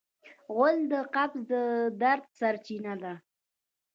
[0.53, 1.53] غول د قبض د
[2.01, 3.13] درد سرچینه ده.